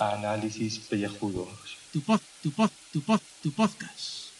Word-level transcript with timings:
Análisis 0.00 0.80
pellejudos. 0.80 1.78
Tu 1.92 2.00
pod, 2.00 2.20
tu 2.42 2.50
pod, 2.50 2.70
tu 2.92 3.00
pod, 3.00 3.20
tu 3.42 3.52
podcast. 3.52 4.30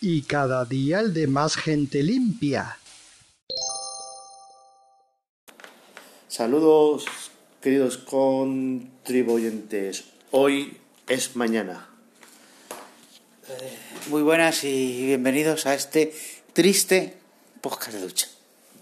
Y 0.00 0.22
cada 0.22 0.64
día 0.64 1.00
el 1.00 1.12
de 1.12 1.26
más 1.26 1.56
gente 1.56 2.04
limpia. 2.04 2.78
Saludos, 6.28 7.06
queridos 7.60 7.98
contribuyentes. 7.98 10.04
Hoy 10.30 10.76
es 11.08 11.34
mañana. 11.34 11.88
Muy 14.10 14.22
buenas 14.22 14.62
y 14.62 15.06
bienvenidos 15.06 15.66
a 15.66 15.74
este 15.74 16.14
triste 16.52 17.21
podcast 17.62 17.92
de 17.92 18.02
ducha. 18.02 18.26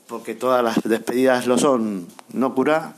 Porque 0.08 0.34
todas 0.34 0.64
las 0.64 0.82
despedidas 0.82 1.46
lo 1.46 1.58
son, 1.58 2.08
¿no, 2.32 2.54
cura? 2.54 2.94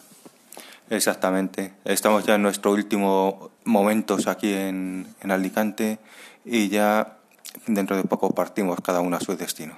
Exactamente. 0.88 1.74
Estamos 1.84 2.24
ya 2.24 2.36
en 2.36 2.42
nuestro 2.42 2.72
último 2.72 3.50
momentos 3.64 4.26
aquí 4.28 4.52
en, 4.54 5.14
en 5.20 5.30
Alicante 5.30 5.98
y 6.44 6.68
ya 6.68 7.18
dentro 7.66 7.96
de 7.96 8.04
poco 8.04 8.30
partimos 8.30 8.78
cada 8.80 9.00
uno 9.00 9.16
a 9.16 9.20
su 9.20 9.36
destino. 9.36 9.74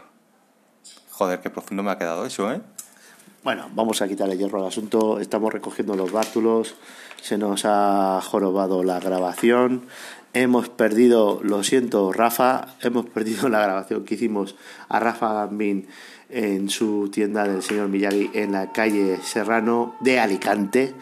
Joder, 1.10 1.40
qué 1.40 1.50
profundo 1.50 1.82
me 1.82 1.90
ha 1.90 1.98
quedado 1.98 2.26
eso, 2.26 2.52
¿eh? 2.52 2.60
Bueno, 3.42 3.68
vamos 3.74 4.00
a 4.00 4.08
quitarle 4.08 4.36
hierro 4.38 4.60
al 4.60 4.68
asunto. 4.68 5.20
Estamos 5.20 5.52
recogiendo 5.52 5.94
los 5.94 6.10
bártulos. 6.12 6.76
Se 7.20 7.36
nos 7.36 7.64
ha 7.64 8.20
jorobado 8.22 8.82
la 8.82 9.00
grabación. 9.00 9.86
Hemos 10.36 10.68
perdido, 10.68 11.38
lo 11.44 11.62
siento, 11.62 12.12
Rafa, 12.12 12.74
hemos 12.80 13.06
perdido 13.06 13.48
la 13.50 13.60
grabación 13.60 14.04
que 14.04 14.16
hicimos 14.16 14.56
a 14.88 14.98
Rafa 14.98 15.32
Gambín 15.32 15.86
en 16.28 16.68
su 16.70 17.08
tienda 17.12 17.46
del 17.46 17.62
señor 17.62 17.86
Miyagi 17.86 18.32
en 18.34 18.50
la 18.50 18.72
calle 18.72 19.20
Serrano 19.22 19.94
de 20.00 20.18
Alicante, 20.18 20.92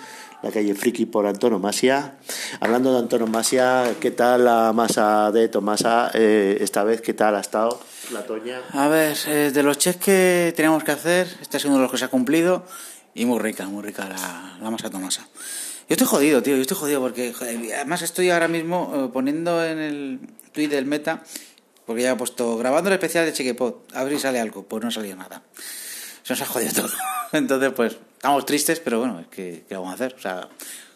la 0.42 0.50
calle 0.50 0.74
Friki 0.74 1.06
por 1.06 1.27
antonomasia. 1.27 2.19
Hablando 2.61 2.92
de 2.92 2.98
antonomasia, 2.98 3.94
¿qué 4.00 4.11
tal 4.11 4.44
la 4.44 4.74
masa 4.74 5.30
de 5.33 5.48
Tomasa? 5.48 6.11
Eh, 6.12 6.58
esta 6.61 6.84
vez, 6.84 7.00
¿qué 7.00 7.14
tal 7.14 7.34
ha 7.34 7.41
estado 7.41 7.80
la 8.12 8.27
Toña? 8.27 8.61
A 8.72 8.89
ver, 8.89 9.17
eh, 9.28 9.50
de 9.50 9.62
los 9.62 9.78
checks 9.78 10.05
que 10.05 10.52
teníamos 10.55 10.84
que 10.84 10.91
hacer, 10.91 11.27
este 11.41 11.56
es 11.56 11.64
uno 11.64 11.77
de 11.77 11.80
los 11.80 11.91
que 11.91 11.96
se 11.96 12.05
ha 12.05 12.08
cumplido 12.08 12.67
y 13.14 13.24
muy 13.24 13.39
rica, 13.39 13.67
muy 13.67 13.83
rica 13.83 14.06
la, 14.11 14.58
la 14.61 14.70
masa 14.70 14.91
tomasa. 14.91 15.27
Yo 15.88 15.94
estoy 15.94 16.06
jodido, 16.06 16.42
tío, 16.42 16.56
yo 16.56 16.62
estoy 16.62 16.77
jodido 16.77 17.00
porque 17.00 17.33
joder, 17.33 17.75
además 17.75 18.02
estoy 18.02 18.30
ahora 18.30 18.48
mismo 18.48 18.92
eh, 18.94 19.11
poniendo 19.12 19.64
en 19.64 19.78
el 19.78 20.20
tweet 20.52 20.69
del 20.69 20.86
meta, 20.86 21.22
porque 21.86 22.02
ya 22.02 22.12
he 22.12 22.16
puesto 22.16 22.56
grabando 22.56 22.89
el 22.89 22.94
especial 22.94 23.27
de 23.27 23.33
Chequepod, 23.33 23.74
a 23.94 24.05
ver 24.05 24.14
si 24.14 24.20
sale 24.20 24.41
algo, 24.41 24.62
pues 24.62 24.83
no 24.83 24.91
salió 24.91 25.16
nada. 25.16 25.42
Se 26.22 26.33
nos 26.33 26.42
ha 26.42 26.47
jodido 26.47 26.72
todo. 26.72 26.91
Entonces, 27.33 27.72
pues, 27.74 27.97
estamos 28.14 28.47
tristes, 28.47 28.80
pero 28.80 29.00
bueno, 29.00 29.20
es 29.20 29.27
que, 29.27 29.64
¿qué 29.69 29.74
vamos 29.74 29.91
a 29.91 29.94
hacer? 29.94 30.14
O 30.14 30.20
sea, 30.20 30.48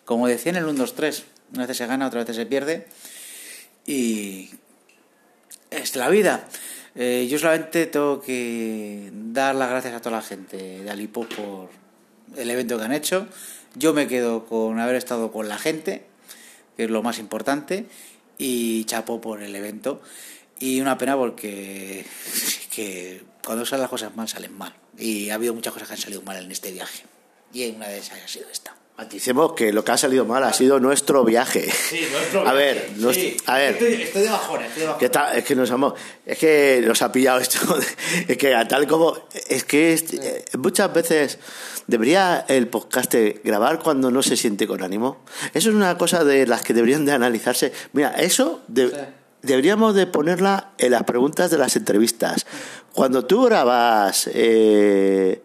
como 0.04 0.28
decía 0.28 0.50
en 0.50 0.56
el 0.56 0.64
1, 0.64 0.74
2, 0.74 0.94
3, 0.94 1.24
una 1.54 1.66
vez 1.66 1.76
se 1.76 1.86
gana, 1.86 2.06
otra 2.06 2.22
vez 2.22 2.36
se 2.36 2.46
pierde. 2.46 2.86
Y 3.86 4.50
es 5.70 5.96
la 5.96 6.08
vida. 6.08 6.48
Eh, 6.94 7.26
yo 7.28 7.38
solamente 7.38 7.86
tengo 7.86 8.20
que 8.20 9.10
dar 9.12 9.54
las 9.54 9.68
gracias 9.68 9.94
a 9.94 10.00
toda 10.00 10.16
la 10.16 10.22
gente 10.22 10.56
de 10.56 10.90
Alipo 10.90 11.26
por 11.28 11.68
el 12.36 12.50
evento 12.50 12.78
que 12.78 12.84
han 12.84 12.92
hecho. 12.92 13.26
Yo 13.78 13.92
me 13.92 14.08
quedo 14.08 14.46
con 14.46 14.80
haber 14.80 14.96
estado 14.96 15.30
con 15.30 15.50
la 15.50 15.58
gente, 15.58 16.06
que 16.76 16.84
es 16.84 16.90
lo 16.90 17.02
más 17.02 17.18
importante, 17.18 17.86
y 18.38 18.84
chapo 18.86 19.20
por 19.20 19.42
el 19.42 19.54
evento. 19.54 20.00
Y 20.58 20.80
una 20.80 20.96
pena 20.96 21.14
porque 21.14 22.06
cuando 23.44 23.66
salen 23.66 23.82
las 23.82 23.90
cosas 23.90 24.16
mal, 24.16 24.28
salen 24.28 24.56
mal. 24.56 24.74
Y 24.96 25.28
ha 25.28 25.34
habido 25.34 25.52
muchas 25.52 25.74
cosas 25.74 25.88
que 25.88 25.94
han 25.94 26.00
salido 26.00 26.22
mal 26.22 26.42
en 26.42 26.50
este 26.50 26.72
viaje. 26.72 27.04
Y 27.52 27.68
una 27.68 27.88
de 27.88 27.98
esas 27.98 28.22
ha 28.22 28.28
sido 28.28 28.48
esta. 28.48 28.74
Maticemos 28.98 29.52
que 29.52 29.74
lo 29.74 29.84
que 29.84 29.92
ha 29.92 29.98
salido 29.98 30.24
mal 30.24 30.42
ha 30.44 30.54
sido 30.54 30.80
nuestro 30.80 31.22
viaje. 31.22 31.70
Sí, 31.70 32.00
nuestro 32.10 32.40
A 32.48 32.54
viaje. 32.54 32.56
ver, 32.56 32.90
nuestro- 32.96 33.12
Sí. 33.28 33.36
a 33.44 33.58
ver. 33.58 33.72
Estoy, 33.74 34.02
estoy 34.02 34.22
de 34.22 34.28
bajona, 34.30 34.66
estoy 34.66 34.80
de 34.80 34.86
bajona. 34.86 34.98
¿Qué 35.00 35.08
tal? 35.10 35.36
Es 35.36 35.44
que 35.44 35.54
nos 35.54 35.70
hemos, 35.70 35.92
es 36.24 36.38
que 36.38 36.82
nos 36.86 37.02
ha 37.02 37.12
pillado 37.12 37.38
esto. 37.40 37.58
Es 38.26 38.38
que 38.38 38.54
a 38.54 38.66
tal 38.66 38.86
como, 38.86 39.18
es 39.48 39.64
que 39.64 39.92
es- 39.92 40.14
eh, 40.14 40.44
muchas 40.58 40.92
veces 40.94 41.38
debería 41.86 42.46
el 42.48 42.68
podcast 42.68 43.14
grabar 43.44 43.80
cuando 43.80 44.10
no 44.10 44.22
se 44.22 44.34
siente 44.36 44.66
con 44.66 44.82
ánimo. 44.82 45.18
Eso 45.52 45.68
es 45.68 45.74
una 45.74 45.98
cosa 45.98 46.24
de 46.24 46.46
las 46.46 46.62
que 46.62 46.72
deberían 46.72 47.04
de 47.04 47.12
analizarse. 47.12 47.72
Mira, 47.92 48.14
eso 48.16 48.62
de- 48.66 48.88
Sí. 48.88 48.96
deberíamos 49.42 49.94
de 49.94 50.06
ponerla 50.06 50.70
en 50.78 50.92
las 50.92 51.02
preguntas 51.04 51.50
de 51.50 51.58
las 51.58 51.76
entrevistas. 51.76 52.46
Cuando 52.94 53.26
tú 53.26 53.44
grabas, 53.44 54.30
eh, 54.32 55.42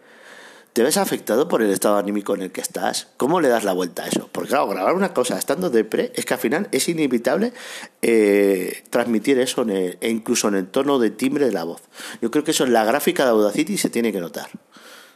¿te 0.72 0.82
ves 0.82 0.96
afectado 0.96 1.48
por 1.48 1.62
el 1.62 1.70
estado 1.70 1.96
anímico 1.96 2.34
en 2.34 2.42
el 2.42 2.50
que 2.52 2.60
estás? 2.60 3.08
¿Cómo 3.16 3.40
le 3.40 3.48
das 3.48 3.64
la 3.64 3.72
vuelta 3.72 4.04
a 4.04 4.08
eso? 4.08 4.28
Porque 4.32 4.50
claro, 4.50 4.68
grabar 4.68 4.94
una 4.94 5.12
cosa 5.12 5.38
estando 5.38 5.68
de 5.70 5.84
pre 5.84 6.12
es 6.14 6.24
que 6.24 6.34
al 6.34 6.40
final 6.40 6.68
es 6.72 6.88
inevitable 6.88 7.52
eh, 8.00 8.82
transmitir 8.90 9.38
eso 9.38 9.62
en 9.62 9.70
el- 9.70 9.98
e 10.00 10.08
incluso 10.10 10.48
en 10.48 10.54
el 10.54 10.66
tono 10.68 10.98
de 10.98 11.10
timbre 11.10 11.46
de 11.46 11.52
la 11.52 11.64
voz. 11.64 11.82
Yo 12.20 12.30
creo 12.30 12.44
que 12.44 12.52
eso 12.52 12.64
en 12.64 12.72
la 12.72 12.84
gráfica 12.84 13.24
de 13.24 13.30
Audacity 13.30 13.76
se 13.78 13.90
tiene 13.90 14.12
que 14.12 14.20
notar. 14.20 14.48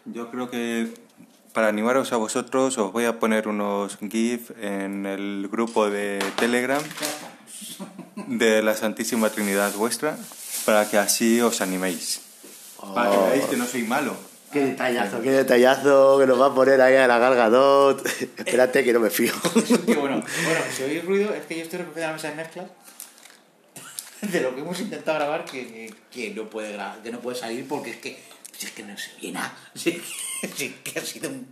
Yo 0.04 0.30
creo 0.30 0.50
que 0.50 0.92
para 1.52 1.68
animaros 1.68 2.12
a 2.12 2.16
vosotros 2.16 2.76
os 2.78 2.92
voy 2.92 3.06
a 3.06 3.18
poner 3.18 3.48
unos 3.48 3.96
GIF 4.10 4.50
en 4.60 5.06
el 5.06 5.48
grupo 5.50 5.88
de 5.88 6.18
Telegram 6.38 6.82
de 8.28 8.62
la 8.62 8.74
Santísima 8.74 9.30
Trinidad 9.30 9.72
vuestra 9.74 10.16
para 10.64 10.88
que 10.88 10.98
así 10.98 11.40
os 11.40 11.60
animéis. 11.60 12.20
Para 12.94 13.10
que 13.10 13.16
veáis 13.16 13.44
que 13.46 13.56
no 13.56 13.66
soy 13.66 13.82
malo. 13.84 14.14
Qué 14.56 14.64
detallazo, 14.64 15.20
qué 15.20 15.30
detallazo 15.32 16.18
que 16.18 16.26
nos 16.26 16.40
va 16.40 16.46
a 16.46 16.54
poner 16.54 16.80
ahí 16.80 16.96
a 16.96 17.06
la 17.06 17.18
gargadot. 17.18 18.06
Espérate 18.38 18.82
que 18.82 18.92
no 18.94 19.00
me 19.00 19.10
fío. 19.10 19.34
Qué 19.86 19.94
bueno. 19.94 20.22
Bueno, 20.22 20.60
si 20.74 20.82
oís 20.82 21.04
ruido, 21.04 21.34
es 21.34 21.44
que 21.44 21.56
yo 21.58 21.62
estoy 21.62 21.80
recogiendo 21.80 22.08
la 22.08 22.12
mesa 22.14 22.30
de 22.30 22.36
mezclas 22.36 22.66
de 24.32 24.40
lo 24.40 24.54
que 24.54 24.62
hemos 24.62 24.80
intentado 24.80 25.18
grabar 25.18 25.44
que, 25.44 25.66
que, 25.66 25.94
que 26.10 26.34
no 26.34 26.48
puede 26.48 26.78
que 27.02 27.12
no 27.12 27.20
puede 27.20 27.36
salir 27.36 27.68
porque 27.68 27.90
es 27.90 27.96
que 27.98 28.18
si 28.56 28.64
es 28.64 28.72
que 28.72 28.82
no 28.82 28.96
se 28.96 29.10
oye 29.18 29.32
nada. 29.32 29.54
Si 29.74 29.90
es 29.90 29.96
que, 29.96 30.48
si 30.48 30.64
es 30.64 30.74
que 30.76 30.98
ha 30.98 31.04
sido 31.04 31.28
un 31.28 31.46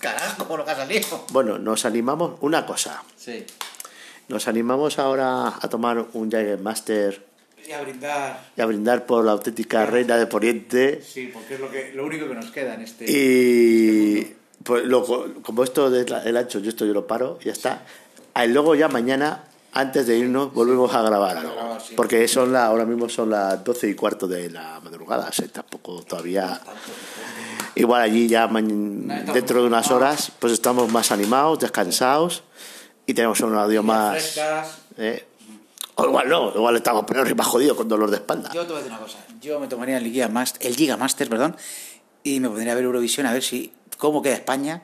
carajo 0.00 0.56
lo 0.56 0.64
que 0.64 0.70
ha 0.70 0.76
salido. 0.76 1.26
Bueno, 1.32 1.58
nos 1.58 1.84
animamos 1.84 2.38
una 2.40 2.64
cosa. 2.64 3.02
Sí. 3.16 3.44
Nos 4.28 4.46
animamos 4.46 5.00
ahora 5.00 5.48
a 5.60 5.68
tomar 5.68 6.06
un 6.12 6.30
Master 6.62 7.31
Y 7.66 7.72
a 7.72 7.80
brindar. 7.80 8.44
y 8.56 8.60
a 8.60 8.66
brindar 8.66 9.06
por 9.06 9.24
la 9.24 9.32
auténtica 9.32 9.86
reina 9.86 10.16
de 10.16 10.26
Poniente. 10.26 11.02
Sí, 11.02 11.30
porque 11.32 11.54
es 11.54 11.60
lo, 11.60 11.70
que, 11.70 11.92
lo 11.94 12.04
único 12.04 12.28
que 12.28 12.34
nos 12.34 12.50
queda 12.50 12.74
en 12.74 12.82
este. 12.82 13.04
Y 13.08 14.34
pues 14.62 14.84
luego, 14.84 15.26
como 15.42 15.64
esto 15.64 15.90
del 15.90 16.36
ancho, 16.36 16.58
yo 16.58 16.68
esto 16.68 16.84
yo 16.84 16.92
lo 16.92 17.06
paro 17.06 17.38
ya 17.40 17.52
está. 17.52 17.82
Ah, 18.34 18.44
Y 18.44 18.48
luego 18.48 18.74
ya 18.74 18.88
mañana, 18.88 19.44
antes 19.72 20.06
de 20.06 20.18
irnos, 20.18 20.52
volvemos 20.52 20.94
a 20.94 21.02
grabar 21.02 21.42
sí. 21.86 21.94
Porque 21.96 22.26
son 22.28 22.52
la, 22.52 22.66
ahora 22.66 22.84
mismo 22.84 23.08
son 23.08 23.30
las 23.30 23.62
12 23.62 23.88
y 23.88 23.94
cuarto 23.94 24.26
de 24.26 24.50
la 24.50 24.80
madrugada. 24.80 25.28
o 25.28 25.32
sea, 25.32 25.46
tampoco 25.48 26.02
todavía. 26.02 26.60
Igual 27.74 28.02
allí 28.02 28.28
ya 28.28 28.48
dentro 28.48 29.62
de 29.62 29.66
unas 29.66 29.90
horas, 29.90 30.30
pues 30.38 30.52
estamos 30.52 30.90
más 30.92 31.10
animados, 31.10 31.58
descansados 31.58 32.42
y 33.06 33.14
tenemos 33.14 33.40
un 33.40 33.54
audio 33.56 33.82
más. 33.82 34.38
¿eh? 34.98 35.24
O 36.02 36.06
igual 36.06 36.28
no, 36.28 36.52
igual 36.52 36.74
estamos 36.74 37.04
peor 37.04 37.28
y 37.30 37.34
más 37.34 37.46
jodidos 37.46 37.76
con 37.76 37.86
dolor 37.86 38.10
de 38.10 38.16
espalda. 38.16 38.50
Yo 38.52 38.62
te 38.62 38.72
voy 38.72 38.80
a 38.80 38.82
decir 38.82 38.92
una 38.92 39.00
cosa. 39.00 39.18
Yo 39.40 39.60
me 39.60 39.68
tomaría 39.68 39.98
el 39.98 40.04
Giga 40.04 40.28
Master, 40.28 40.66
el 40.66 40.74
Giga 40.74 40.96
Master, 40.96 41.28
perdón, 41.28 41.56
y 42.24 42.40
me 42.40 42.48
pondría 42.48 42.72
a 42.72 42.74
ver 42.74 42.84
Eurovisión 42.84 43.24
a 43.26 43.32
ver 43.32 43.44
si 43.44 43.72
cómo 43.98 44.20
queda 44.20 44.34
España, 44.34 44.82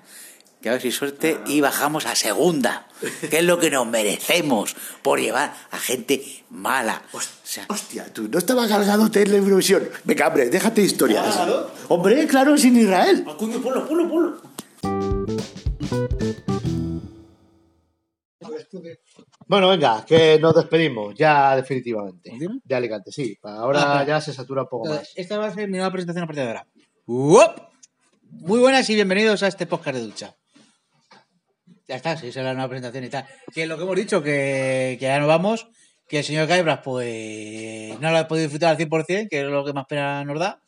que 0.62 0.68
a 0.68 0.72
ver 0.72 0.80
si 0.80 0.92
suerte 0.92 1.40
y 1.46 1.60
bajamos 1.60 2.06
a 2.06 2.14
segunda, 2.14 2.86
que 3.30 3.38
es 3.38 3.44
lo 3.44 3.58
que 3.58 3.68
nos 3.68 3.84
merecemos 3.88 4.76
por 5.02 5.18
llevar 5.18 5.52
a 5.72 5.78
gente 5.78 6.44
mala. 6.50 7.02
O 7.10 7.18
sea, 7.42 7.66
Hostia, 7.68 8.12
tú 8.12 8.28
no 8.28 8.38
estaba 8.38 8.68
cargado 8.68 9.10
en 9.12 9.32
la 9.32 9.38
Eurovisión. 9.38 9.88
Venga, 10.04 10.28
hombre, 10.28 10.50
déjate 10.50 10.82
historias. 10.82 11.34
¿Cargado? 11.34 11.72
Hombre, 11.88 12.28
claro, 12.28 12.56
sin 12.56 12.76
Israel. 12.76 13.24
¡Ah, 13.26 13.34
coño, 13.36 13.60
ponlo, 13.60 13.88
ponlo, 13.88 14.08
ponlo. 14.08 14.40
Bueno, 19.46 19.68
venga, 19.68 20.04
que 20.04 20.38
nos 20.38 20.54
despedimos 20.54 21.14
ya 21.14 21.56
definitivamente. 21.56 22.32
De 22.64 22.74
Alicante, 22.74 23.10
sí. 23.12 23.38
Ahora 23.42 24.04
ya 24.04 24.20
se 24.20 24.32
satura 24.32 24.62
un 24.62 24.68
poco 24.68 24.88
más. 24.88 25.12
Esta 25.16 25.38
va 25.38 25.46
a 25.46 25.54
ser 25.54 25.68
mi 25.68 25.78
nueva 25.78 25.90
presentación 25.90 26.24
a 26.24 26.26
partir 26.26 26.42
de 26.44 26.48
ahora. 26.48 26.66
¡Uop! 27.06 27.58
Muy 28.30 28.60
buenas 28.60 28.88
y 28.90 28.94
bienvenidos 28.94 29.42
a 29.42 29.48
este 29.48 29.66
podcast 29.66 29.96
de 29.96 30.02
ducha. 30.02 30.36
Ya 31.88 31.96
está, 31.96 32.16
sí, 32.16 32.28
esa 32.28 32.40
es 32.40 32.46
la 32.46 32.52
nueva 32.52 32.68
presentación 32.68 33.04
y 33.04 33.08
tal. 33.08 33.26
Que 33.54 33.62
es 33.62 33.68
lo 33.68 33.78
que 33.78 33.84
hemos 33.84 33.96
dicho, 33.96 34.22
que, 34.22 34.96
que 35.00 35.06
ya 35.06 35.18
nos 35.18 35.28
vamos, 35.28 35.68
que 36.06 36.18
el 36.18 36.24
señor 36.24 36.46
Caibras, 36.46 36.80
pues 36.84 37.98
no 38.00 38.10
lo 38.10 38.18
ha 38.18 38.28
podido 38.28 38.44
disfrutar 38.44 38.70
al 38.70 38.78
100%, 38.78 39.28
que 39.30 39.40
es 39.40 39.46
lo 39.46 39.64
que 39.64 39.72
más 39.72 39.86
pena 39.86 40.24
nos 40.24 40.38
da. 40.38 40.60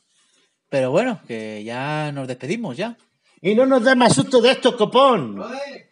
Pero 0.71 0.91
bueno, 0.91 1.21
que 1.27 1.63
ya 1.65 2.13
nos 2.13 2.27
despedimos 2.27 2.77
ya. 2.77 2.97
Y 3.43 3.55
no 3.55 3.65
nos 3.65 3.83
des 3.83 3.97
más 3.97 4.15
susto 4.15 4.41
de 4.43 4.51
esto, 4.51 4.77
copón. 4.77 5.37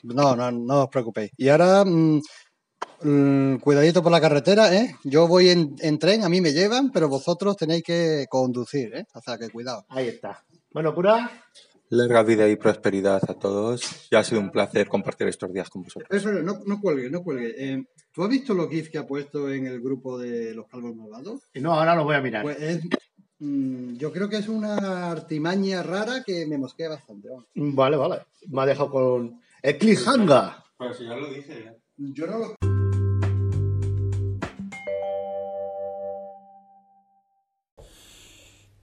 No, 0.03 0.37
no, 0.37 0.51
no 0.51 0.83
os 0.83 0.89
preocupéis. 0.91 1.31
Y 1.37 1.49
ahora, 1.49 1.83
mm, 1.85 2.21
mm, 3.03 3.57
cuidadito 3.61 4.03
por 4.03 4.13
la 4.13 4.21
carretera, 4.21 4.75
¿eh? 4.75 4.95
Yo 5.05 5.27
voy 5.27 5.49
en, 5.49 5.75
en 5.81 5.99
tren, 5.99 6.25
a 6.25 6.29
mí 6.29 6.43
me 6.43 6.53
llevan, 6.53 6.91
pero 6.93 7.09
vosotros 7.09 7.57
tenéis 7.57 7.83
que 7.83 8.27
conducir, 8.29 8.95
¿eh? 8.95 9.07
O 9.15 9.21
sea 9.23 9.39
que 9.39 9.49
cuidado. 9.49 9.87
Ahí 9.89 10.09
está. 10.09 10.45
Bueno, 10.73 10.95
cura. 10.95 11.31
Larga 11.91 12.23
vida 12.23 12.47
y 12.47 12.57
prosperidad 12.57 13.23
a 13.27 13.35
todos. 13.35 14.09
Y 14.11 14.17
ha 14.17 14.23
sido 14.23 14.43
un 14.43 14.51
placer 14.51 14.87
compartir 14.89 15.27
estos 15.29 15.51
días 15.51 15.71
con 15.71 15.85
vosotros. 15.85 16.25
No, 16.45 16.61
no 16.67 16.81
cuelgue, 16.81 17.09
no 17.09 17.23
cuelgue. 17.23 17.55
Eh, 17.57 17.85
¿Tú 18.13 18.25
has 18.25 18.29
visto 18.29 18.53
los 18.53 18.69
GIFs 18.69 18.91
que 18.91 18.99
ha 18.99 19.07
puesto 19.07 19.51
en 19.51 19.67
el 19.67 19.81
grupo 19.81 20.19
de 20.19 20.55
los 20.55 20.67
calvos 20.67 20.95
malvados? 20.95 21.49
No, 21.55 21.73
ahora 21.73 21.95
lo 21.95 22.05
voy 22.05 22.17
a 22.17 22.21
mirar. 22.21 22.43
Pues 22.43 22.61
es, 22.61 22.81
yo 23.41 24.13
creo 24.13 24.29
que 24.29 24.39
es 24.39 24.49
una 24.49 25.11
artimaña 25.11 25.83
rara 25.83 26.25
que 26.25 26.47
me 26.47 26.59
mosquea 26.59 26.89
bastante. 26.91 27.29
Vale, 27.55 27.97
vale. 27.97 28.23
Me 28.49 28.63
ha 28.63 28.67
dejado 28.67 28.91
con 28.91 29.41
el 29.63 29.79
cliffhanger. 29.79 30.51
Pero 30.79 30.95
si 30.95 31.05
ya 31.05 31.15
lo 31.15 31.29
dije 31.33 31.65
ya. 31.65 31.75
Yo 31.97 32.27
no 32.27 32.39
lo 32.39 32.55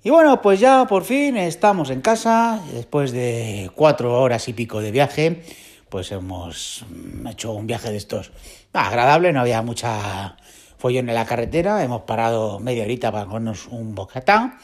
Y 0.05 0.11
bueno, 0.11 0.39
pues 0.39 0.59
ya 0.59 0.85
por 0.85 1.03
fin 1.03 1.35
estamos 1.35 1.89
en 1.89 2.01
casa, 2.01 2.61
después 2.71 3.11
de 3.11 3.71
cuatro 3.73 4.21
horas 4.21 4.47
y 4.47 4.53
pico 4.53 4.79
de 4.79 4.91
viaje, 4.91 5.41
pues 5.89 6.11
hemos 6.11 6.85
mm, 6.87 7.25
hecho 7.25 7.53
un 7.53 7.65
viaje 7.65 7.89
de 7.89 7.97
estos 7.97 8.31
agradable, 8.71 9.33
no 9.33 9.41
había 9.41 9.63
mucha 9.63 10.37
follón 10.77 11.09
en 11.09 11.15
la 11.15 11.25
carretera, 11.25 11.83
hemos 11.83 12.01
parado 12.01 12.59
media 12.59 12.83
horita 12.83 13.11
para 13.11 13.25
comernos 13.25 13.67
un 13.67 13.95
bocatá 13.95 14.57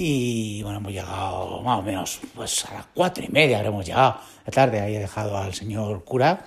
y 0.00 0.62
bueno, 0.62 0.78
hemos 0.78 0.92
llegado 0.92 1.60
más 1.62 1.80
o 1.80 1.82
menos 1.82 2.20
pues 2.34 2.64
a 2.66 2.74
las 2.74 2.86
cuatro 2.94 3.24
y 3.24 3.28
media 3.28 3.58
habremos 3.58 3.84
llegado, 3.84 4.16
la 4.46 4.52
tarde. 4.52 4.80
Ahí 4.80 4.94
he 4.94 5.00
dejado 5.00 5.36
al 5.36 5.54
señor 5.54 6.04
cura 6.04 6.44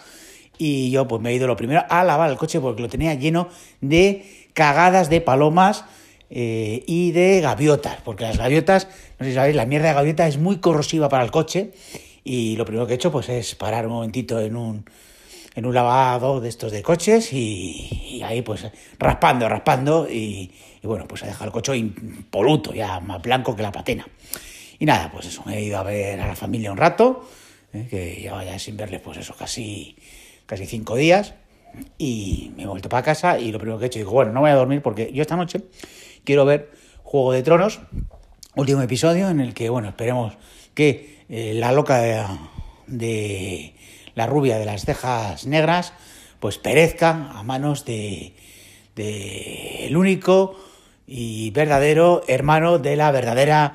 y 0.57 0.89
yo 0.89 1.07
pues 1.07 1.21
me 1.21 1.31
he 1.31 1.33
ido 1.33 1.47
lo 1.47 1.57
primero 1.57 1.83
a 1.89 2.03
lavar 2.03 2.29
el 2.31 2.37
coche 2.37 2.61
porque 2.61 2.81
lo 2.81 2.87
tenía 2.87 3.13
lleno 3.15 3.49
de 3.81 4.47
cagadas 4.53 5.09
de 5.09 5.19
palomas 5.19 5.83
eh, 6.29 6.83
y 6.87 7.11
de 7.11 7.41
gaviotas, 7.41 7.97
porque 8.05 8.23
las 8.23 8.37
gaviotas, 8.37 8.87
no 9.19 9.25
sé 9.25 9.31
si 9.31 9.35
sabéis, 9.35 9.55
la 9.57 9.65
mierda 9.65 9.89
de 9.89 9.95
gaviota 9.95 10.27
es 10.27 10.37
muy 10.37 10.59
corrosiva 10.59 11.09
para 11.09 11.25
el 11.25 11.31
coche 11.31 11.73
y 12.23 12.55
lo 12.55 12.63
primero 12.63 12.87
que 12.87 12.93
he 12.93 12.95
hecho 12.95 13.11
pues 13.11 13.27
es 13.27 13.55
parar 13.55 13.85
un 13.85 13.93
momentito 13.93 14.39
en 14.39 14.55
un, 14.55 14.85
en 15.53 15.65
un 15.65 15.73
lavado 15.73 16.39
de 16.39 16.49
estos 16.49 16.71
de 16.71 16.81
coches 16.81 17.33
y, 17.33 18.17
y 18.17 18.23
ahí 18.23 18.41
pues 18.41 18.65
raspando, 18.97 19.49
raspando 19.49 20.07
y, 20.09 20.51
y 20.81 20.87
bueno, 20.87 21.07
pues 21.07 21.23
he 21.23 21.27
dejado 21.27 21.45
el 21.45 21.51
coche 21.51 21.77
impoluto, 21.77 22.73
ya 22.73 22.99
más 22.99 23.21
blanco 23.21 23.55
que 23.55 23.63
la 23.63 23.71
patena. 23.71 24.07
Y 24.79 24.85
nada, 24.85 25.11
pues 25.11 25.27
eso, 25.27 25.43
me 25.45 25.57
he 25.57 25.63
ido 25.63 25.77
a 25.77 25.83
ver 25.83 26.19
a 26.19 26.27
la 26.27 26.35
familia 26.35 26.71
un 26.71 26.77
rato, 26.77 27.27
eh, 27.73 27.87
que 27.89 28.15
llevaba 28.15 28.43
ya 28.43 28.57
sin 28.57 28.77
verles 28.77 29.01
pues 29.01 29.17
eso, 29.17 29.35
casi, 29.37 29.95
casi 30.45 30.65
cinco 30.65 30.95
días 30.95 31.35
y 31.97 32.51
me 32.55 32.63
he 32.63 32.67
vuelto 32.67 32.89
para 32.89 33.03
casa 33.03 33.39
y 33.39 33.51
lo 33.51 33.59
primero 33.59 33.77
que 33.77 33.85
he 33.85 33.87
hecho, 33.87 33.99
digo, 33.99 34.11
bueno, 34.11 34.31
no 34.31 34.41
voy 34.41 34.49
a 34.49 34.55
dormir 34.55 34.81
porque 34.81 35.11
yo 35.13 35.21
esta 35.21 35.35
noche 35.35 35.61
quiero 36.23 36.45
ver 36.45 36.71
Juego 37.03 37.31
de 37.31 37.43
Tronos, 37.43 37.79
último 38.55 38.81
episodio 38.81 39.29
en 39.29 39.39
el 39.39 39.53
que, 39.53 39.69
bueno, 39.69 39.89
esperemos 39.89 40.37
que 40.73 41.23
eh, 41.29 41.53
la 41.53 41.71
loca 41.71 41.99
de, 41.99 42.25
de 42.87 43.75
la 44.15 44.27
rubia 44.27 44.57
de 44.57 44.65
las 44.65 44.85
cejas 44.85 45.45
negras, 45.45 45.93
pues 46.39 46.57
perezca 46.57 47.31
a 47.31 47.43
manos 47.43 47.85
de, 47.85 48.33
el 48.95 49.95
único 49.95 50.55
y 51.07 51.51
verdadero 51.51 52.23
hermano 52.27 52.79
de 52.79 52.95
la 52.95 53.11
verdadera 53.11 53.73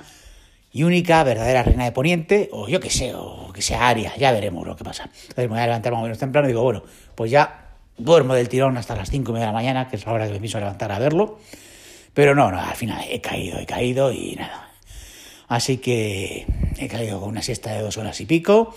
y 0.73 0.83
única 0.83 1.23
verdadera 1.25 1.63
reina 1.63 1.85
de 1.85 1.93
Poniente, 1.93 2.51
o 2.53 2.69
yo 2.69 2.81
que 2.81 2.91
sé, 2.91 3.15
o 3.15 3.51
que 3.53 3.63
sea 3.63 3.89
Aria, 3.89 4.13
ya 4.17 4.33
veremos 4.33 4.67
lo 4.67 4.77
que 4.77 4.85
pasa. 4.85 5.05
Entonces 5.05 5.45
me 5.45 5.49
voy 5.49 5.61
a 5.61 5.67
levantar 5.67 5.93
más 5.93 6.01
o 6.01 6.03
menos 6.03 6.19
temprano 6.19 6.49
y 6.49 6.51
digo, 6.51 6.63
bueno, 6.63 6.83
pues 7.15 7.31
ya 7.31 7.67
duermo 7.97 8.35
del 8.35 8.49
tirón 8.49 8.77
hasta 8.77 8.95
las 8.95 9.11
cinco 9.11 9.31
y 9.31 9.35
media 9.35 9.47
de 9.47 9.53
la 9.53 9.59
mañana, 9.59 9.89
que 9.89 9.97
es 9.97 10.05
la 10.05 10.13
hora 10.13 10.27
que 10.27 10.35
me 10.35 10.39
pienso 10.39 10.59
levantar 10.59 10.93
a 10.93 10.99
verlo. 10.99 11.39
Pero 12.13 12.35
no, 12.35 12.51
no, 12.51 12.61
al 12.61 12.77
final 12.77 13.05
he 13.09 13.21
caído, 13.21 13.59
he 13.59 13.67
caído 13.67 14.13
y 14.13 14.35
nada. 14.37 14.71
Así 15.49 15.79
que 15.79 16.47
he 16.79 16.89
caído 16.89 17.21
con 17.21 17.29
una 17.29 17.43
siesta 17.43 17.73
de 17.73 17.83
dos 17.83 17.97
horas 17.99 18.21
y 18.21 18.27
pico. 18.27 18.75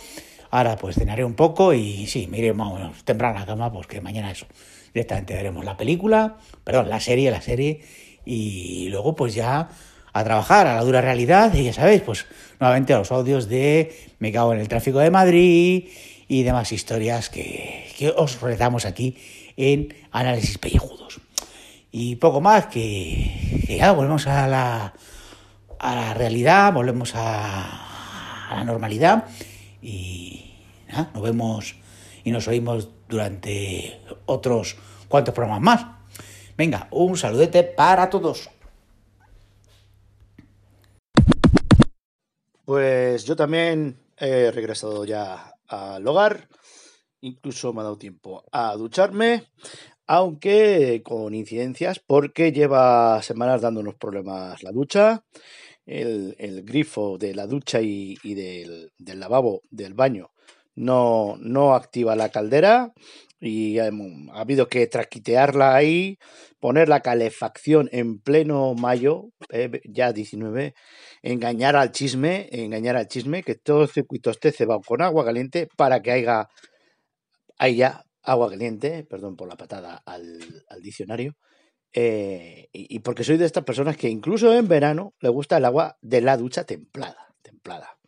Ahora 0.51 0.77
pues 0.77 0.95
cenaré 0.95 1.23
un 1.23 1.35
poco 1.35 1.73
y 1.73 2.07
sí, 2.07 2.27
me 2.27 2.39
iré 2.39 2.53
más 2.53 3.03
temprano 3.03 3.37
a 3.37 3.41
la 3.41 3.45
cama 3.45 3.71
porque 3.71 4.01
mañana 4.01 4.31
eso. 4.31 4.47
Directamente 4.93 5.35
veremos 5.35 5.63
la 5.63 5.77
película, 5.77 6.37
perdón, 6.63 6.89
la 6.89 6.99
serie, 6.99 7.29
la 7.29 7.41
serie. 7.41 7.81
Y 8.25 8.89
luego 8.89 9.15
pues 9.15 9.35
ya 9.35 9.69
a 10.11 10.23
trabajar 10.23 10.67
a 10.67 10.75
la 10.75 10.83
dura 10.83 11.01
realidad 11.01 11.53
y 11.53 11.63
ya 11.65 11.73
sabéis, 11.73 12.01
pues 12.01 12.25
nuevamente 12.59 12.93
a 12.93 12.97
los 12.97 13.11
audios 13.11 13.47
de 13.47 13.95
Me 14.19 14.31
cago 14.31 14.53
en 14.53 14.59
el 14.59 14.67
tráfico 14.67 14.99
de 14.99 15.11
Madrid 15.11 15.89
y 16.27 16.43
demás 16.43 16.71
historias 16.71 17.29
que, 17.29 18.13
os 18.15 18.41
relatamos 18.41 18.85
aquí 18.85 19.17
en 19.57 19.93
Análisis 20.11 20.57
Pellejudos. 20.57 21.19
Y 21.91 22.15
poco 22.17 22.41
más, 22.41 22.67
que, 22.67 23.65
ya 23.67 23.91
volvemos 23.91 24.27
a 24.27 24.47
la, 24.47 24.93
a 25.79 25.95
la 25.95 26.13
realidad, 26.13 26.71
volvemos 26.73 27.13
a 27.15 28.55
la 28.55 28.63
normalidad 28.63 29.25
y 29.81 30.38
nada, 30.89 31.11
nos 31.13 31.23
vemos 31.23 31.75
y 32.23 32.31
nos 32.31 32.47
oímos 32.47 32.89
durante 33.07 34.01
otros 34.25 34.75
cuantos 35.07 35.33
programas 35.33 35.61
más. 35.61 35.85
Venga, 36.57 36.87
un 36.91 37.17
saludete 37.17 37.63
para 37.63 38.09
todos. 38.09 38.49
Pues 42.65 43.25
yo 43.25 43.35
también 43.35 43.99
he 44.17 44.51
regresado 44.51 45.05
ya 45.05 45.55
al 45.67 46.07
hogar. 46.07 46.49
Incluso 47.21 47.73
me 47.73 47.81
ha 47.81 47.83
dado 47.83 47.97
tiempo 47.97 48.43
a 48.51 48.75
ducharme, 48.75 49.43
aunque 50.05 51.01
con 51.03 51.33
incidencias, 51.33 51.99
porque 51.99 52.51
lleva 52.51 53.21
semanas 53.23 53.61
dándonos 53.61 53.95
problemas 53.95 54.61
la 54.63 54.71
ducha. 54.71 55.23
El, 55.85 56.35
grifo 56.63 57.17
de 57.17 57.33
la 57.33 57.47
ducha 57.47 57.81
y, 57.81 58.15
del 58.23 59.19
lavabo 59.19 59.63
del 59.71 59.95
baño 59.95 60.29
no, 60.79 61.35
no 61.41 61.75
activa 61.75 62.15
la 62.15 62.29
caldera 62.29 62.93
y 63.39 63.75
hem- 63.75 64.29
ha 64.33 64.41
habido 64.41 64.67
que 64.67 64.87
traquitearla 64.87 65.75
ahí, 65.75 66.17
poner 66.59 66.89
la 66.89 67.01
calefacción 67.01 67.89
en 67.91 68.19
pleno 68.19 68.73
mayo, 68.75 69.29
eh, 69.51 69.81
ya 69.85 70.11
19, 70.13 70.73
engañar 71.21 71.75
al 71.75 71.91
chisme, 71.91 72.47
engañar 72.51 72.95
al 72.97 73.07
chisme, 73.07 73.43
que 73.43 73.55
todo 73.55 73.83
el 73.83 73.89
circuito 73.89 74.29
esté 74.31 74.51
cebado 74.51 74.81
con 74.85 75.01
agua 75.01 75.25
caliente 75.25 75.67
para 75.77 76.01
que 76.01 76.11
haya, 76.11 76.47
haya 77.57 78.05
agua 78.23 78.49
caliente, 78.49 79.03
perdón 79.03 79.35
por 79.35 79.47
la 79.47 79.57
patada 79.57 80.01
al, 80.05 80.39
al 80.69 80.81
diccionario, 80.81 81.35
eh, 81.93 82.69
y 82.73 82.99
porque 82.99 83.23
soy 83.25 83.37
de 83.37 83.45
estas 83.45 83.65
personas 83.65 83.97
que 83.97 84.09
incluso 84.09 84.53
en 84.55 84.67
verano 84.67 85.13
le 85.21 85.29
gusta 85.29 85.57
el 85.57 85.65
agua 85.65 85.97
de 86.01 86.21
la 86.21 86.37
ducha 86.37 86.65
templada, 86.65 87.35
templada. 87.43 87.98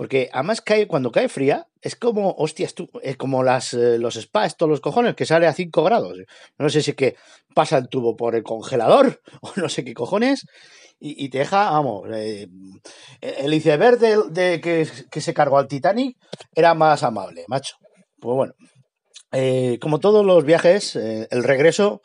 Porque 0.00 0.30
además 0.32 0.62
cae, 0.62 0.86
cuando 0.86 1.12
cae 1.12 1.28
fría, 1.28 1.66
es 1.82 1.94
como, 1.94 2.30
hostias, 2.38 2.72
tú, 2.72 2.88
es 3.02 3.18
como 3.18 3.42
las, 3.42 3.74
eh, 3.74 3.98
los 3.98 4.14
spas, 4.14 4.56
todos 4.56 4.70
los 4.70 4.80
cojones, 4.80 5.14
que 5.14 5.26
sale 5.26 5.46
a 5.46 5.52
5 5.52 5.84
grados. 5.84 6.16
No 6.56 6.70
sé 6.70 6.80
si 6.80 6.92
es 6.92 6.96
que 6.96 7.16
pasa 7.54 7.76
el 7.76 7.90
tubo 7.90 8.16
por 8.16 8.34
el 8.34 8.42
congelador 8.42 9.20
o 9.42 9.52
no 9.56 9.68
sé 9.68 9.84
qué 9.84 9.92
cojones, 9.92 10.46
y, 10.98 11.28
te 11.28 11.40
deja, 11.40 11.70
vamos, 11.70 12.08
eh, 12.14 12.48
el 13.20 13.52
iceberg 13.52 13.98
de, 13.98 14.22
de 14.30 14.60
que, 14.62 14.88
que 15.10 15.20
se 15.20 15.34
cargó 15.34 15.58
al 15.58 15.68
Titanic 15.68 16.16
era 16.54 16.72
más 16.72 17.02
amable, 17.02 17.44
macho. 17.46 17.76
Pues 18.20 18.34
bueno, 18.34 18.54
eh, 19.32 19.76
como 19.82 20.00
todos 20.00 20.24
los 20.24 20.46
viajes, 20.46 20.96
eh, 20.96 21.28
el 21.30 21.44
regreso 21.44 22.00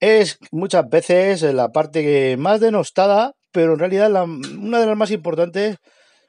es 0.00 0.38
muchas 0.50 0.88
veces 0.88 1.42
la 1.42 1.68
parte 1.68 2.36
más 2.36 2.58
denostada, 2.58 3.34
pero 3.52 3.74
en 3.74 3.78
realidad 3.78 4.10
la- 4.10 4.24
una 4.24 4.80
de 4.80 4.86
las 4.86 4.96
más 4.96 5.12
importantes 5.12 5.76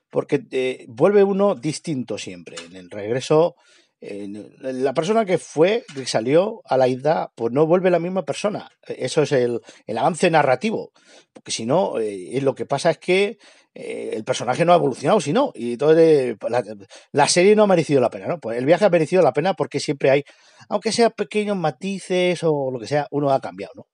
porque 0.09 0.43
eh, 0.51 0.85
vuelve 0.87 1.23
uno 1.23 1.55
distinto 1.55 2.17
siempre. 2.17 2.57
En 2.69 2.75
el 2.75 2.89
regreso, 2.89 3.55
la 4.01 4.93
persona 4.93 5.25
que 5.25 5.37
fue, 5.37 5.83
que 5.93 6.05
salió 6.05 6.61
a 6.65 6.77
la 6.77 6.87
isla, 6.87 7.31
pues 7.35 7.51
no 7.51 7.65
vuelve 7.65 7.91
la 7.91 7.99
misma 7.99 8.23
persona. 8.23 8.69
Eso 8.87 9.23
es 9.23 9.31
el, 9.33 9.59
el 9.87 9.97
avance 9.97 10.29
narrativo. 10.31 10.91
Porque 11.33 11.51
si 11.51 11.65
no, 11.65 11.99
eh, 11.99 12.39
lo 12.41 12.55
que 12.55 12.65
pasa 12.65 12.91
es 12.91 12.97
que 12.97 13.37
eh, 13.73 14.11
el 14.13 14.23
personaje 14.23 14.63
no 14.63 14.71
ha 14.71 14.77
evolucionado, 14.77 15.19
si 15.19 15.33
no. 15.33 15.51
Y 15.53 15.73
entonces 15.73 16.31
eh, 16.31 16.37
la, 16.47 16.63
la 17.11 17.27
serie 17.27 17.55
no 17.55 17.63
ha 17.63 17.67
merecido 17.67 17.99
la 17.99 18.09
pena, 18.09 18.27
¿no? 18.27 18.39
Pues 18.39 18.57
el 18.57 18.65
viaje 18.65 18.85
ha 18.85 18.89
merecido 18.89 19.21
la 19.21 19.33
pena 19.33 19.53
porque 19.53 19.81
siempre 19.81 20.09
hay, 20.09 20.23
aunque 20.69 20.93
sea 20.93 21.09
pequeños 21.09 21.57
matices 21.57 22.39
o 22.43 22.71
lo 22.71 22.79
que 22.79 22.87
sea, 22.87 23.07
uno 23.11 23.31
ha 23.31 23.41
cambiado, 23.41 23.73
¿no? 23.75 23.87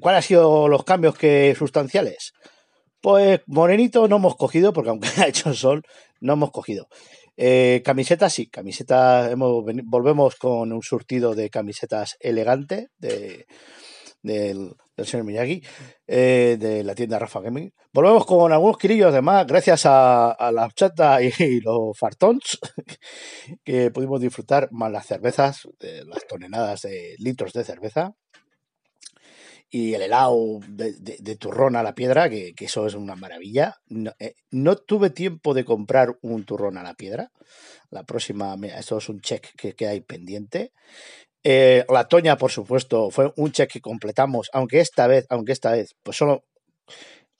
¿Cuáles 0.00 0.18
han 0.18 0.22
sido 0.22 0.68
los 0.68 0.84
cambios 0.84 1.16
que 1.16 1.54
sustanciales? 1.58 2.34
Pues 3.02 3.40
morenito 3.46 4.06
no 4.06 4.16
hemos 4.16 4.36
cogido, 4.36 4.72
porque 4.72 4.90
aunque 4.90 5.08
ha 5.20 5.28
hecho 5.28 5.52
sol, 5.54 5.82
no 6.20 6.34
hemos 6.34 6.52
cogido. 6.52 6.88
Eh, 7.36 7.82
camisetas 7.84 8.32
sí, 8.32 8.46
camisetas, 8.48 9.32
hemos, 9.32 9.64
volvemos 9.84 10.36
con 10.36 10.72
un 10.72 10.82
surtido 10.82 11.34
de 11.34 11.50
camisetas 11.50 12.16
elegante 12.20 12.88
de, 12.98 13.46
del- 14.22 14.74
señor 15.04 15.26
Miyagi, 15.26 15.62
eh, 16.06 16.56
de 16.60 16.84
la 16.84 16.94
tienda 16.94 17.18
Rafa 17.18 17.40
Gaming. 17.40 17.72
Volvemos 17.92 18.24
con 18.24 18.52
algunos 18.52 18.78
kirillos 18.78 19.08
además, 19.08 19.46
gracias 19.48 19.82
a, 19.84 20.36
la 20.52 20.68
chata 20.70 21.20
y, 21.22 21.60
los 21.60 21.98
fartons, 21.98 22.60
que 23.64 23.90
pudimos 23.90 24.20
disfrutar 24.20 24.68
más 24.70 24.92
las 24.92 25.06
cervezas, 25.06 25.62
de 25.80 26.04
las 26.04 26.24
toneladas 26.28 26.82
de 26.82 27.16
litros 27.18 27.52
de 27.52 27.64
cerveza. 27.64 28.14
Y 29.74 29.94
el 29.94 30.02
helado 30.02 30.60
de, 30.68 31.36
turrón 31.36 31.76
a 31.76 31.82
la 31.82 31.94
piedra, 31.94 32.28
que, 32.28 32.54
eso 32.58 32.86
es 32.86 32.94
una 32.94 33.16
maravilla. 33.16 33.76
No, 33.86 34.12
eh, 34.18 34.34
no 34.50 34.76
tuve 34.76 35.08
tiempo 35.08 35.54
de 35.54 35.64
comprar 35.64 36.18
un 36.20 36.44
turrón 36.44 36.76
a 36.76 36.82
la 36.82 36.92
piedra. 36.92 37.32
La 37.88 38.04
próxima, 38.04 38.54
esto 38.76 38.98
es 38.98 39.08
un 39.08 39.20
check 39.22 39.46
que 39.56 39.74
queda 39.74 39.98
pendiente. 40.06 40.72
Eh, 41.42 41.86
la 41.88 42.06
Toña, 42.06 42.36
por 42.36 42.50
supuesto, 42.50 43.10
fue 43.10 43.32
un 43.36 43.50
check 43.50 43.72
que 43.72 43.80
completamos, 43.80 44.50
aunque 44.52 44.80
esta 44.80 45.06
vez, 45.06 45.26
aunque 45.30 45.52
esta 45.52 45.72
vez, 45.72 45.96
pues 46.02 46.18
solo 46.18 46.44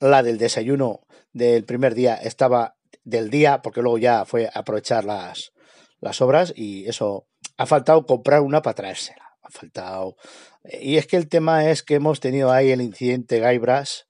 la 0.01 0.23
del 0.23 0.39
desayuno 0.39 1.01
del 1.33 1.65
primer 1.65 1.95
día 1.95 2.15
estaba 2.15 2.77
del 3.05 3.29
día, 3.29 3.61
porque 3.62 3.83
luego 3.83 3.99
ya 3.99 4.25
fue 4.25 4.49
aprovechar 4.53 5.05
las, 5.05 5.53
las 6.01 6.21
obras 6.21 6.53
y 6.57 6.89
eso 6.89 7.27
ha 7.57 7.67
faltado 7.67 8.07
comprar 8.07 8.41
una 8.41 8.62
para 8.62 8.75
traérsela. 8.75 9.32
Ha 9.43 9.51
faltado. 9.51 10.17
Y 10.65 10.97
es 10.97 11.07
que 11.07 11.17
el 11.17 11.29
tema 11.29 11.71
es 11.71 11.83
que 11.83 11.95
hemos 11.95 12.21
tenido 12.21 12.53
ahí 12.53 12.71
el 12.71 12.81
incidente 12.81 13.41
Gaibras, 13.41 14.07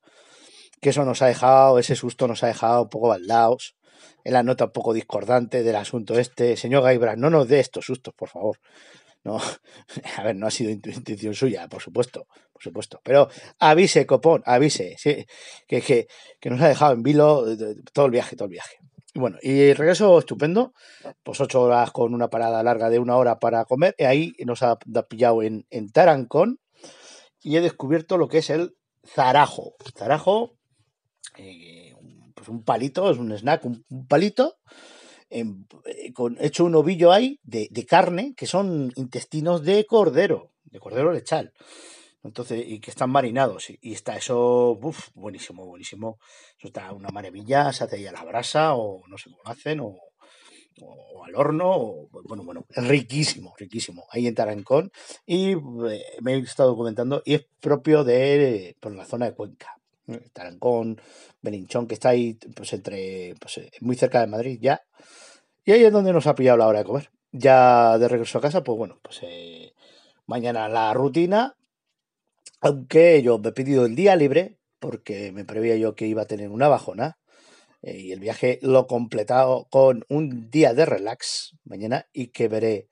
que 0.81 0.89
eso 0.89 1.05
nos 1.05 1.21
ha 1.21 1.27
dejado, 1.27 1.79
ese 1.79 1.95
susto 1.95 2.27
nos 2.27 2.43
ha 2.43 2.47
dejado 2.47 2.83
un 2.83 2.89
poco 2.89 3.09
baldaos. 3.09 3.75
En 4.23 4.33
la 4.33 4.43
nota 4.43 4.65
un 4.65 4.71
poco 4.71 4.93
discordante 4.93 5.63
del 5.63 5.75
asunto 5.75 6.17
este. 6.17 6.55
Señor 6.55 6.83
Gaibras, 6.83 7.17
no 7.17 7.29
nos 7.29 7.47
dé 7.47 7.59
estos 7.59 7.85
sustos, 7.85 8.13
por 8.13 8.29
favor. 8.29 8.59
No, 9.23 9.37
a 10.17 10.23
ver, 10.23 10.35
no 10.35 10.47
ha 10.47 10.51
sido 10.51 10.69
intención 10.69 11.33
suya, 11.33 11.67
por 11.67 11.81
supuesto, 11.81 12.27
por 12.51 12.61
supuesto. 12.61 13.01
Pero 13.03 13.29
avise, 13.59 14.05
copón, 14.05 14.43
avise, 14.45 14.95
sí, 14.97 15.25
que, 15.67 15.81
que, 15.81 16.07
que 16.39 16.49
nos 16.49 16.61
ha 16.61 16.67
dejado 16.67 16.93
en 16.93 17.03
vilo 17.03 17.45
todo 17.93 18.05
el 18.05 18.11
viaje, 18.11 18.35
todo 18.35 18.45
el 18.45 18.51
viaje. 18.51 18.82
Y 19.13 19.19
bueno, 19.19 19.37
y 19.41 19.73
regreso 19.73 20.17
estupendo, 20.17 20.73
pues 21.23 21.39
ocho 21.39 21.61
horas 21.61 21.91
con 21.91 22.13
una 22.15 22.29
parada 22.29 22.63
larga 22.63 22.89
de 22.89 22.97
una 22.97 23.15
hora 23.15 23.37
para 23.39 23.63
comer, 23.65 23.93
y 23.97 24.05
ahí 24.05 24.33
nos 24.45 24.63
ha 24.63 24.77
pillado 25.07 25.43
en, 25.43 25.65
en 25.69 25.91
Tarancón, 25.91 26.59
y 27.41 27.57
he 27.57 27.61
descubierto 27.61 28.17
lo 28.17 28.27
que 28.27 28.39
es 28.39 28.49
el 28.49 28.75
zarajo. 29.05 29.75
Zarajo, 29.95 30.55
eh, 31.37 31.93
pues 32.33 32.49
un 32.49 32.63
palito, 32.63 33.11
es 33.11 33.17
un 33.19 33.31
snack, 33.31 33.65
un, 33.65 33.85
palito, 34.07 34.55
en- 35.29 35.67
eh, 35.85 36.11
con, 36.13 36.37
hecho 36.39 36.65
un 36.65 36.73
ovillo 36.75 37.11
ahí 37.11 37.39
de, 37.43 37.67
de 37.69 37.85
carne, 37.85 38.33
que 38.35 38.47
son 38.47 38.91
intestinos 38.95 39.63
de 39.63 39.85
cordero, 39.85 40.51
de 40.63 40.79
cordero 40.79 41.11
lechal. 41.11 41.53
Entonces, 42.23 42.63
y 42.65 42.79
que 42.79 42.91
están 42.91 43.09
marinados. 43.09 43.69
Y, 43.69 43.93
está 43.93 44.15
eso, 44.15 44.71
uf, 44.81 45.09
buenísimo, 45.13 45.65
buenísimo. 45.65 46.19
Eso 46.57 46.67
está 46.67 46.91
una 46.93 47.09
maravilla, 47.09 47.71
se 47.73 47.83
hace 47.83 47.97
ahí 47.97 48.07
a 48.07 48.11
la 48.13 48.23
brasa, 48.23 48.75
o 48.75 49.05
no 49.07 49.17
sé 49.17 49.29
cómo 49.29 49.43
lo 49.43 49.51
hacen, 49.51 49.79
o, 49.81 49.97
al 51.25 51.35
horno, 51.35 51.69
o, 51.69 52.09
bueno, 52.23 52.43
bueno, 52.43 52.65
riquísimo, 52.69 53.53
riquísimo. 53.57 54.05
Ahí 54.09 54.27
en 54.27 54.35
Tarancón. 54.35 54.91
Y 55.25 55.51
eh, 55.51 55.57
me 56.21 56.35
he 56.35 56.39
estado 56.39 56.75
comentando, 56.77 57.21
y 57.25 57.35
es 57.35 57.45
propio 57.59 58.03
de 58.03 58.75
por 58.79 58.95
la 58.95 59.05
zona 59.05 59.25
de 59.25 59.33
Cuenca. 59.33 59.77
Tarancón, 60.33 60.99
Belinchón, 61.41 61.87
que 61.87 61.93
está 61.93 62.09
ahí, 62.09 62.37
pues 62.55 62.73
entre, 62.73 63.35
pues 63.39 63.57
eh, 63.57 63.71
muy 63.81 63.95
cerca 63.95 64.19
de 64.19 64.27
Madrid 64.27 64.59
ya. 64.61 64.81
Y 65.65 65.71
ahí 65.71 65.83
es 65.83 65.91
donde 65.91 66.11
nos 66.13 66.27
ha 66.27 66.35
pillado 66.35 66.57
la 66.57 66.67
hora 66.67 66.79
de 66.79 66.85
comer. 66.85 67.11
Ya 67.31 67.97
de 67.97 68.07
regreso 68.07 68.37
a 68.37 68.41
casa, 68.41 68.63
pues 68.63 68.77
bueno, 68.77 68.99
pues 69.01 69.19
eh, 69.23 69.73
mañana 70.27 70.67
la 70.69 70.93
rutina, 70.93 71.55
aunque 72.63 73.21
yo 73.21 73.39
me 73.39 73.49
he 73.49 73.51
pedido 73.51 73.85
el 73.85 73.95
día 73.95 74.15
libre, 74.15 74.57
porque 74.79 75.31
me 75.33 75.43
preveía 75.45 75.75
yo 75.75 75.95
que 75.95 76.07
iba 76.07 76.23
a 76.23 76.27
tener 76.27 76.49
una 76.49 76.69
bajona. 76.69 77.19
eh, 77.81 77.97
y 77.99 78.11
el 78.13 78.19
viaje 78.21 78.59
lo 78.61 78.81
he 78.81 78.87
completado 78.87 79.67
con 79.69 80.05
un 80.09 80.49
día 80.49 80.73
de 80.73 80.85
relax 80.85 81.57
mañana 81.65 82.07
y 82.13 82.27
que 82.27 82.47
veré 82.47 82.87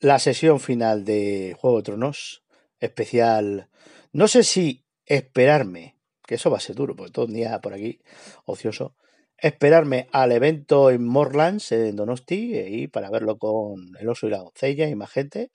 la 0.00 0.18
sesión 0.20 0.60
final 0.60 1.04
de 1.04 1.56
Juego 1.58 1.78
de 1.78 1.82
Tronos 1.84 2.44
especial. 2.80 3.68
No 4.12 4.28
sé 4.28 4.44
si 4.44 4.84
esperarme, 5.06 5.96
que 6.26 6.36
eso 6.36 6.50
va 6.50 6.58
a 6.58 6.60
ser 6.60 6.76
duro, 6.76 6.94
porque 6.96 7.12
todo 7.12 7.26
un 7.26 7.34
día 7.34 7.60
por 7.60 7.74
aquí 7.74 8.00
ocioso, 8.44 8.94
esperarme 9.38 10.08
al 10.12 10.32
evento 10.32 10.90
en 10.90 11.04
Morlands, 11.04 11.72
en 11.72 11.96
Donosti, 11.96 12.56
y 12.56 12.88
para 12.88 13.10
verlo 13.10 13.38
con 13.38 13.96
el 13.98 14.08
oso 14.08 14.26
y 14.26 14.30
la 14.30 14.38
doncella 14.38 14.88
y 14.88 14.94
más 14.94 15.10
gente, 15.10 15.50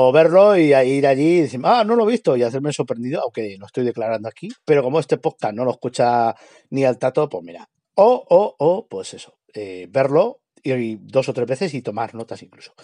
o 0.00 0.12
verlo 0.12 0.56
y 0.56 0.72
ir 0.72 1.06
allí 1.08 1.38
y 1.38 1.40
decir, 1.40 1.60
ah, 1.64 1.82
no 1.82 1.96
lo 1.96 2.08
he 2.08 2.12
visto 2.12 2.36
y 2.36 2.44
hacerme 2.44 2.72
sorprendido, 2.72 3.20
aunque 3.20 3.56
lo 3.58 3.66
estoy 3.66 3.84
declarando 3.84 4.28
aquí, 4.28 4.48
pero 4.64 4.80
como 4.80 5.00
este 5.00 5.16
podcast 5.16 5.54
no 5.54 5.64
lo 5.64 5.72
escucha 5.72 6.36
ni 6.70 6.84
al 6.84 6.98
tato, 6.98 7.28
pues 7.28 7.42
mira, 7.42 7.68
o, 7.96 8.24
o, 8.28 8.54
o, 8.60 8.86
pues 8.86 9.14
eso, 9.14 9.40
eh, 9.52 9.88
verlo 9.90 10.40
y 10.62 10.96
dos 11.00 11.28
o 11.28 11.32
tres 11.32 11.48
veces 11.48 11.74
y 11.74 11.82
tomar 11.82 12.14
notas 12.14 12.44
incluso. 12.44 12.74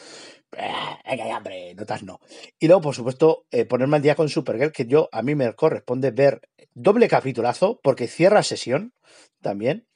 Hombre, 1.37 1.75
notas 1.77 2.03
no. 2.03 2.19
Y 2.59 2.67
luego, 2.67 2.83
por 2.83 2.97
supuesto, 2.97 3.47
eh, 3.53 3.65
ponerme 3.65 3.97
al 3.97 4.03
día 4.03 4.17
con 4.17 4.29
Supergirl, 4.29 4.73
que 4.73 4.87
yo 4.87 5.09
a 5.13 5.23
mí 5.23 5.37
me 5.37 5.53
corresponde 5.53 6.11
ver 6.11 6.41
doble 6.73 7.07
capitulazo, 7.07 7.79
porque 7.81 8.09
cierra 8.09 8.43
sesión 8.43 8.93
también. 9.41 9.87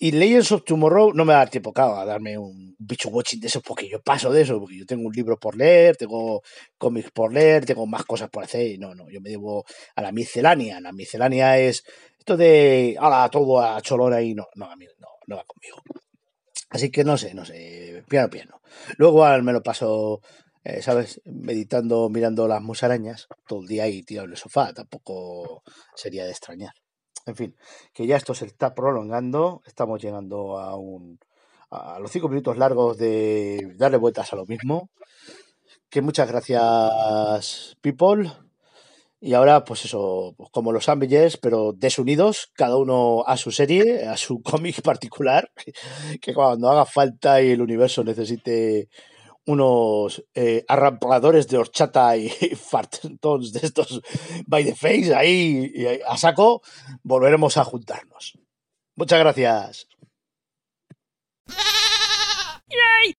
Y 0.00 0.12
Legends 0.12 0.52
of 0.52 0.64
Tomorrow 0.64 1.12
no 1.12 1.24
me 1.24 1.32
va 1.32 1.40
a 1.40 1.44
dar 1.44 1.50
tiempo, 1.50 1.72
claro, 1.72 1.96
a 1.96 2.04
darme 2.04 2.38
un 2.38 2.76
bicho 2.78 3.08
watching 3.08 3.40
de 3.40 3.48
eso, 3.48 3.60
porque 3.60 3.88
yo 3.88 4.00
paso 4.00 4.30
de 4.30 4.42
eso, 4.42 4.60
porque 4.60 4.78
yo 4.78 4.86
tengo 4.86 5.08
un 5.08 5.12
libro 5.12 5.36
por 5.36 5.56
leer, 5.56 5.96
tengo 5.96 6.42
cómics 6.78 7.10
por 7.10 7.32
leer, 7.32 7.66
tengo 7.66 7.84
más 7.84 8.04
cosas 8.04 8.30
por 8.30 8.44
hacer, 8.44 8.64
y 8.68 8.78
no, 8.78 8.94
no, 8.94 9.10
yo 9.10 9.20
me 9.20 9.30
debo 9.30 9.64
a 9.96 10.02
la 10.02 10.12
miscelánea. 10.12 10.80
La 10.80 10.92
miscelánea 10.92 11.58
es 11.58 11.82
esto 12.16 12.36
de, 12.36 12.96
ala, 13.00 13.28
todo 13.28 13.60
a 13.60 13.80
cholona 13.80 14.22
y 14.22 14.34
no, 14.34 14.46
no, 14.54 14.70
a 14.70 14.76
mí 14.76 14.86
no, 15.00 15.08
no 15.26 15.36
va 15.36 15.44
conmigo. 15.44 15.82
Así 16.70 16.90
que 16.90 17.02
no 17.02 17.16
sé, 17.18 17.34
no 17.34 17.44
sé, 17.44 18.04
piano, 18.08 18.30
piano. 18.30 18.60
Luego 18.98 19.16
igual 19.16 19.42
me 19.42 19.52
lo 19.52 19.62
paso, 19.62 20.20
eh, 20.62 20.80
¿sabes? 20.80 21.20
Meditando, 21.24 22.08
mirando 22.08 22.46
las 22.46 22.62
musarañas, 22.62 23.26
todo 23.48 23.62
el 23.62 23.66
día 23.66 23.84
ahí 23.84 24.04
tirado 24.04 24.26
en 24.26 24.32
el 24.32 24.36
sofá, 24.36 24.72
tampoco 24.72 25.62
sería 25.96 26.24
de 26.24 26.30
extrañar. 26.30 26.74
En 27.28 27.36
fin, 27.36 27.56
que 27.92 28.06
ya 28.06 28.16
esto 28.16 28.34
se 28.34 28.46
está 28.46 28.74
prolongando, 28.74 29.62
estamos 29.66 30.00
llegando 30.02 30.58
a 30.58 30.76
un 30.76 31.18
a 31.70 31.98
los 31.98 32.10
cinco 32.10 32.28
minutos 32.28 32.56
largos 32.56 32.96
de 32.96 33.74
darle 33.76 33.98
vueltas 33.98 34.32
a 34.32 34.36
lo 34.36 34.46
mismo. 34.46 34.90
Que 35.90 36.02
muchas 36.02 36.28
gracias, 36.28 37.76
people. 37.80 38.30
Y 39.20 39.34
ahora, 39.34 39.64
pues 39.64 39.84
eso, 39.84 40.34
pues 40.36 40.50
como 40.50 40.70
los 40.70 40.88
Avengers, 40.88 41.36
pero 41.38 41.72
desunidos, 41.72 42.50
cada 42.54 42.76
uno 42.76 43.24
a 43.26 43.36
su 43.36 43.50
serie, 43.50 44.06
a 44.06 44.16
su 44.16 44.42
cómic 44.42 44.80
particular, 44.82 45.50
que 46.20 46.34
cuando 46.34 46.70
haga 46.70 46.84
falta 46.84 47.42
y 47.42 47.50
el 47.50 47.62
universo 47.62 48.04
necesite 48.04 48.88
unos 49.48 50.22
eh, 50.34 50.62
arrampladores 50.68 51.48
de 51.48 51.56
horchata 51.56 52.16
y 52.18 52.28
fartons 52.70 53.52
de 53.54 53.60
estos 53.66 54.02
by 54.46 54.62
the 54.62 54.74
face 54.74 55.14
ahí 55.14 55.72
y 55.74 55.86
a 55.86 56.16
saco, 56.18 56.60
volveremos 57.02 57.56
a 57.56 57.64
juntarnos. 57.64 58.38
Muchas 58.94 59.18
gracias. 59.18 59.88
Yay! 62.68 63.17